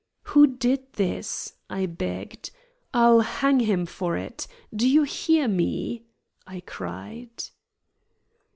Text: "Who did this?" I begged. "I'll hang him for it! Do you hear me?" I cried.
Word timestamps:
"Who 0.33 0.47
did 0.47 0.93
this?" 0.93 1.53
I 1.69 1.85
begged. 1.85 2.49
"I'll 2.91 3.19
hang 3.19 3.59
him 3.59 3.85
for 3.85 4.17
it! 4.17 4.47
Do 4.75 4.89
you 4.89 5.03
hear 5.03 5.47
me?" 5.47 6.05
I 6.47 6.61
cried. 6.65 7.43